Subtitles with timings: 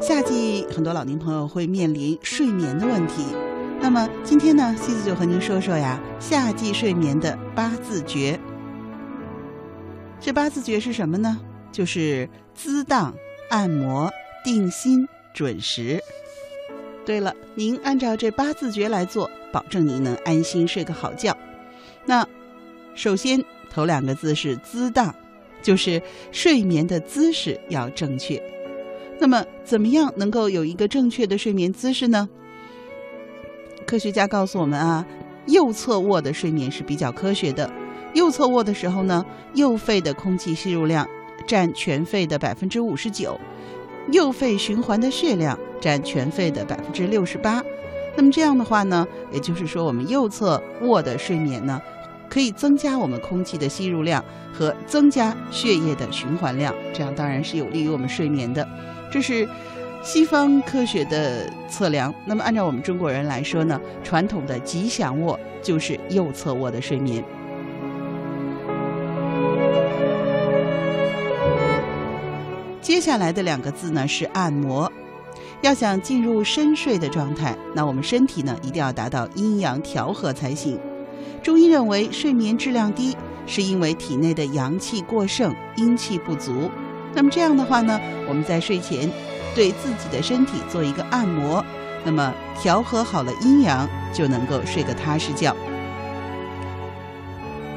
[0.00, 3.24] 夏季很多老年朋友会面临睡眠的问题，
[3.80, 8.38] 那么今天呢，西子就和您说说呀，夏季睡眠的八字诀。
[10.20, 11.40] 这八字诀是什么呢？
[11.72, 13.12] 就是滋荡、
[13.50, 14.08] 按摩、
[14.44, 16.00] 定心、准时。
[17.04, 21.36] 对了，您按照这八字诀来做，保证您能安心睡个好觉。
[22.06, 22.26] 那
[22.94, 25.12] 首先头两个字是滋荡，
[25.60, 28.40] 就是睡眠的姿势要正确。
[29.20, 32.28] 那么，怎么样能够有一个正确的睡眠姿势呢？
[33.86, 35.04] 科学家告诉我们啊，
[35.46, 37.70] 右侧卧的睡眠是比较科学的。
[38.14, 41.06] 右侧卧的时候呢，右肺的空气吸入量
[41.46, 43.38] 占全肺的百分之五十九，
[44.12, 47.62] 右肺循环的血量占全肺的百分之六十八。
[48.16, 51.80] 那么这样的话呢，也就是说，我们右侧卧的睡眠呢，
[52.30, 58.66] 可以增加我们空气的吸入量和增加血液的循环量，这样当然是有利于我们睡眠的。
[59.10, 59.48] 这是
[60.02, 62.14] 西方科学的测量。
[62.24, 67.24] 那么，按照我们中国人来说呢，传统的吉祥卧就是右侧卧的睡眠。
[72.80, 74.90] 接下来的两个字呢是按摩。
[75.60, 80.78] 要想进入深睡的状态，那我们身体呢一定要达到阴阳调和才行。
[81.42, 86.70] 中医认为，睡眠质量低是因为体内的阳气过剩，阴气不足。
[87.18, 89.10] 那么这样的话呢，我们在睡前
[89.52, 91.64] 对自己的身体做一个按摩，
[92.04, 95.52] 那么调和好了阴阳，就能够睡个踏实觉。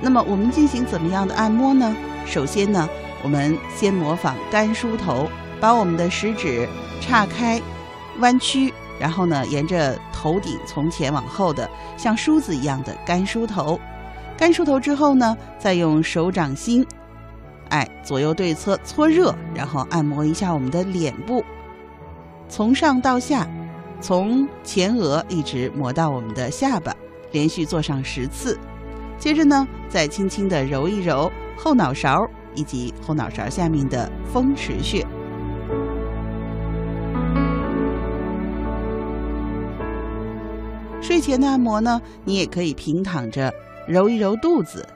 [0.00, 1.96] 那么我们进行怎么样的按摩呢？
[2.24, 2.88] 首先呢，
[3.24, 6.68] 我们先模仿干梳头，把我们的食指
[7.00, 7.60] 岔开、
[8.20, 13.80] 弯曲，然后呢，沿着头顶从前往后的像梳子一样的干梳头。
[14.38, 16.86] 干梳头之后呢，再用手掌心。
[17.74, 21.44] 哎，左右对侧搓热，然后按摩一下我们的脸部，
[22.48, 23.48] 从上到下，
[24.00, 26.94] 从前额一直磨到我们的下巴，
[27.32, 28.56] 连续做上十次。
[29.18, 35.04] 接着呢，再轻轻的揉一揉后脑勺以及后脑勺下面的风池穴。
[41.00, 43.52] 睡前的按摩呢，你也可以平躺着
[43.88, 44.86] 揉一揉肚子，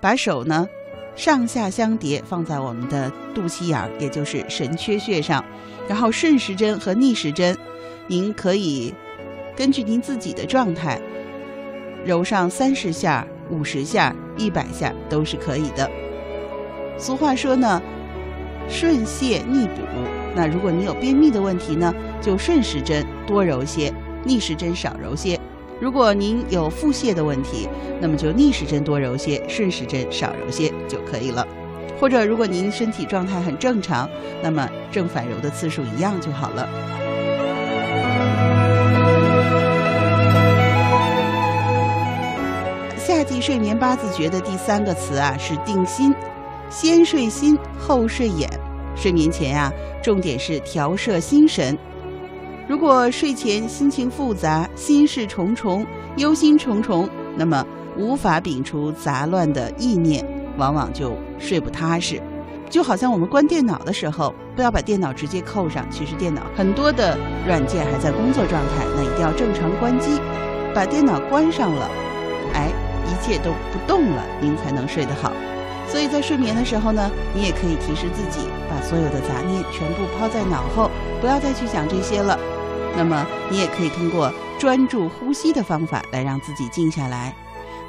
[0.00, 0.66] 把手呢。
[1.14, 5.44] 上下相叠，放在我们的肚脐眼儿，也就是神阙穴上，
[5.88, 7.56] 然后顺时针和逆时针，
[8.06, 8.94] 您可以
[9.54, 11.00] 根据您自己的状态
[12.04, 15.88] 揉上三十下、五十下、一百下都是可以的。
[16.98, 17.80] 俗话说呢，
[18.68, 19.82] 顺泻逆补。
[20.34, 23.92] 那如果你有便秘的问题呢，就顺时针多揉些，
[24.24, 25.38] 逆时针少揉些。
[25.82, 27.68] 如果您有腹泻的问题，
[28.00, 31.44] 那么就逆时针多揉些，顺时针少揉些就可以了。
[32.00, 34.08] 或者，如果您身体状态很正常，
[34.40, 36.68] 那么正反揉的次数一样就好了。
[42.96, 46.14] 夏季睡眠八字诀的第三个词啊是定心，
[46.70, 48.48] 先睡心后睡眼。
[48.94, 51.76] 睡眠前呀，重点是调摄心神。
[52.72, 57.06] 如果睡前心情复杂、心事重重、忧心忡忡，
[57.36, 57.62] 那么
[57.98, 62.18] 无法摒除杂乱的意念，往往就睡不踏实。
[62.70, 70.18] 就好像我们关电脑的时候，不要把电脑直接扣上，其实电脑很多的软件还在工作状态，那一定要正常关机，
[70.74, 71.90] 把电脑关上了，
[72.54, 72.72] 哎，
[73.04, 75.30] 一切都不动了，您才能睡得好。
[75.88, 80.90] 所以在睡眠的时候呢，你也可以提示自己，把所有的杂念全部抛在脑后，
[81.20, 82.38] 不要再去想这些了。
[82.96, 87.34] 那么你也可以通过专注呼吸的方法来让自己静下来。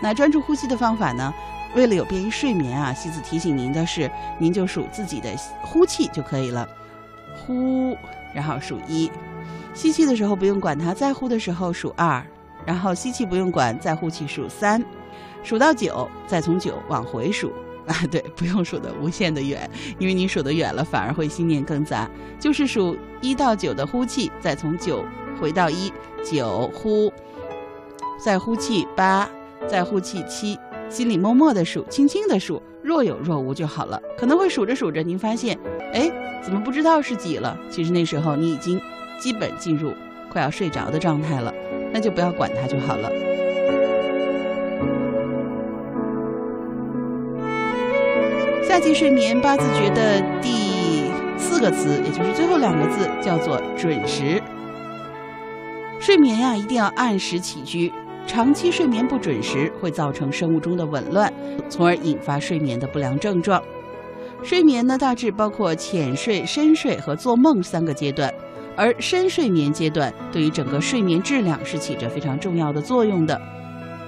[0.01, 1.33] 那专注呼吸的方法呢？
[1.75, 5.29] 为了有便于睡眠啊，西子提醒您的是，您就数自己的
[5.63, 6.67] 呼气就可以了。
[7.35, 7.97] 呼，
[8.33, 9.09] 然后数一；
[9.73, 12.21] 吸气的时候不用管它，再呼的时候数二；
[12.65, 14.83] 然后吸气不用管，再呼气数三，
[15.41, 17.51] 数到九，再从九往回数。
[17.87, 22.09] 啊，对，不用数的无限的远，因为你数的远了，反而会心念更杂。
[22.39, 25.03] 就是数一到九的呼气，再从九
[25.39, 25.91] 回到一，
[26.23, 27.11] 九呼，
[28.23, 29.29] 再呼气八，
[29.67, 30.57] 再呼气七，
[30.89, 34.01] 心里默默的数，轻轻的数，若有若无就好了。
[34.17, 35.59] 可能会数着数着，您发现，
[35.93, 36.09] 哎，
[36.41, 37.57] 怎么不知道是几了？
[37.69, 38.79] 其实那时候你已经
[39.19, 39.93] 基本进入
[40.31, 41.53] 快要睡着的状态了，
[41.91, 43.32] 那就不要管它就好了。
[48.73, 54.41] 夏季睡眠八字诀的第四个词，也就是最后两个字，叫做准时。
[55.99, 57.93] 睡眠呀，一定要按时起居。
[58.25, 61.31] 长期睡眠不准时，会造成生物钟的紊乱，
[61.69, 63.61] 从而引发睡眠的不良症状。
[64.41, 68.33] 睡眠呢，大致包括浅睡、深睡和做梦三个阶段。
[68.75, 73.39] 而深睡眠阶段对于整个睡眠质量是起着非常重要的作用的。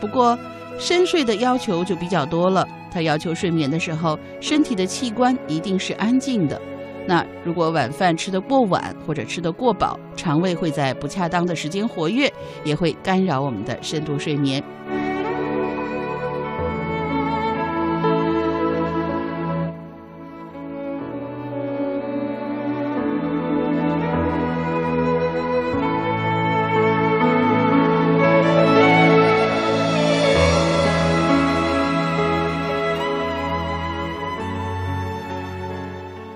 [0.02, 0.36] 不过，
[0.80, 6.60] 深睡的要求就比较多了，他要求睡眠的时候，身体的器官一定是安静的。
[7.06, 12.32] 那如果晚饭吃得过晚或者吃得过饱，肠胃会在不恰当的时间活跃，
[12.64, 14.64] 也会干扰我们的深度睡眠。